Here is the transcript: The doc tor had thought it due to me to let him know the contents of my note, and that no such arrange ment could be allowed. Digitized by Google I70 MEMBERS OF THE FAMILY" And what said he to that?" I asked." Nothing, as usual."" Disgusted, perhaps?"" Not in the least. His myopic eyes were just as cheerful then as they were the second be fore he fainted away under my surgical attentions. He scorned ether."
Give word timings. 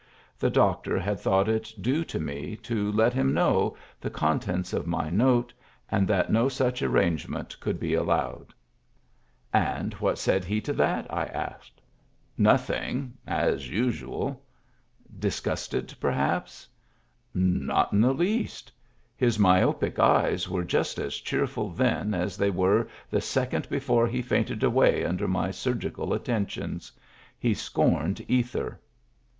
The 0.39 0.49
doc 0.49 0.85
tor 0.85 0.97
had 0.97 1.19
thought 1.19 1.47
it 1.47 1.75
due 1.79 2.03
to 2.05 2.19
me 2.19 2.55
to 2.63 2.91
let 2.91 3.13
him 3.13 3.35
know 3.35 3.77
the 3.99 4.09
contents 4.09 4.73
of 4.73 4.87
my 4.87 5.11
note, 5.11 5.53
and 5.91 6.07
that 6.07 6.31
no 6.31 6.49
such 6.49 6.81
arrange 6.81 7.27
ment 7.29 7.59
could 7.59 7.79
be 7.79 7.93
allowed. 7.93 8.47
Digitized 8.47 9.51
by 9.51 9.59
Google 9.59 9.59
I70 9.59 9.59
MEMBERS 9.59 9.59
OF 9.59 9.59
THE 9.61 9.61
FAMILY" 9.61 9.79
And 9.79 9.93
what 10.01 10.17
said 10.17 10.45
he 10.45 10.61
to 10.61 10.73
that?" 10.73 11.07
I 11.13 11.25
asked." 11.25 11.81
Nothing, 12.49 13.13
as 13.27 13.69
usual."" 13.69 14.43
Disgusted, 15.19 15.93
perhaps?"" 15.99 16.67
Not 17.35 17.93
in 17.93 18.01
the 18.01 18.13
least. 18.15 18.71
His 19.15 19.37
myopic 19.37 19.99
eyes 19.99 20.49
were 20.49 20.63
just 20.65 20.97
as 20.97 21.13
cheerful 21.13 21.69
then 21.69 22.15
as 22.15 22.37
they 22.37 22.49
were 22.49 22.87
the 23.11 23.21
second 23.21 23.69
be 23.69 23.77
fore 23.77 24.07
he 24.07 24.23
fainted 24.23 24.63
away 24.63 25.05
under 25.05 25.27
my 25.27 25.51
surgical 25.51 26.11
attentions. 26.15 26.91
He 27.37 27.53
scorned 27.53 28.25
ether." 28.27 28.79